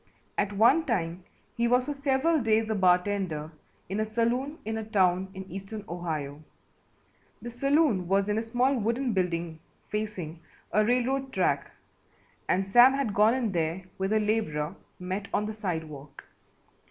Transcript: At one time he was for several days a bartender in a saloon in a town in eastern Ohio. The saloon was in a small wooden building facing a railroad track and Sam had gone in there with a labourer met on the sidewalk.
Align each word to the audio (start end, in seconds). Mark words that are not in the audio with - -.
At 0.35 0.53
one 0.53 0.85
time 0.85 1.25
he 1.55 1.67
was 1.67 1.85
for 1.85 1.93
several 1.93 2.39
days 2.41 2.71
a 2.71 2.73
bartender 2.73 3.51
in 3.87 3.99
a 3.99 4.03
saloon 4.05 4.57
in 4.65 4.75
a 4.79 4.83
town 4.83 5.27
in 5.35 5.43
eastern 5.45 5.85
Ohio. 5.87 6.41
The 7.39 7.51
saloon 7.51 8.07
was 8.07 8.27
in 8.27 8.39
a 8.39 8.41
small 8.41 8.75
wooden 8.79 9.13
building 9.13 9.59
facing 9.89 10.39
a 10.71 10.83
railroad 10.83 11.31
track 11.31 11.69
and 12.49 12.67
Sam 12.67 12.93
had 12.95 13.13
gone 13.13 13.35
in 13.35 13.51
there 13.51 13.83
with 13.99 14.11
a 14.11 14.19
labourer 14.19 14.75
met 14.99 15.27
on 15.35 15.45
the 15.45 15.53
sidewalk. 15.53 16.23